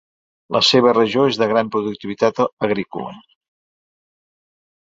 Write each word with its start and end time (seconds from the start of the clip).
La 0.55 0.61
seva 0.69 0.93
regió 0.97 1.25
és 1.33 1.37
de 1.41 1.49
gran 1.51 1.69
productivitat 1.75 2.41
agrícola. 2.47 3.15